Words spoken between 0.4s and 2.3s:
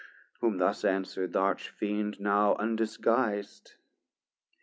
thus answer'd th' Arch Fiend